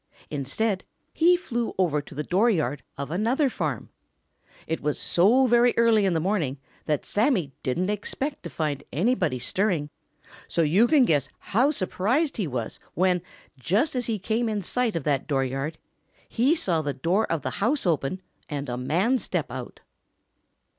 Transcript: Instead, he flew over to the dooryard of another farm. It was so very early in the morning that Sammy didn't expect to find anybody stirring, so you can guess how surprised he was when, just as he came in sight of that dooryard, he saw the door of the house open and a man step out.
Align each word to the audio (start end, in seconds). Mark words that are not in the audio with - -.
Instead, 0.31 0.83
he 1.13 1.37
flew 1.37 1.75
over 1.77 2.01
to 2.01 2.15
the 2.15 2.23
dooryard 2.23 2.81
of 2.97 3.11
another 3.11 3.49
farm. 3.51 3.89
It 4.65 4.81
was 4.81 4.97
so 4.97 5.45
very 5.45 5.75
early 5.77 6.07
in 6.07 6.15
the 6.15 6.19
morning 6.19 6.57
that 6.85 7.05
Sammy 7.05 7.51
didn't 7.61 7.91
expect 7.91 8.41
to 8.41 8.49
find 8.49 8.83
anybody 8.91 9.37
stirring, 9.37 9.91
so 10.47 10.63
you 10.63 10.87
can 10.87 11.05
guess 11.05 11.29
how 11.37 11.69
surprised 11.69 12.37
he 12.37 12.47
was 12.47 12.79
when, 12.95 13.21
just 13.59 13.95
as 13.95 14.07
he 14.07 14.17
came 14.17 14.49
in 14.49 14.63
sight 14.63 14.95
of 14.95 15.03
that 15.03 15.27
dooryard, 15.27 15.77
he 16.27 16.55
saw 16.55 16.81
the 16.81 16.95
door 16.95 17.31
of 17.31 17.43
the 17.43 17.51
house 17.61 17.85
open 17.85 18.23
and 18.49 18.69
a 18.69 18.77
man 18.77 19.19
step 19.19 19.51
out. 19.51 19.81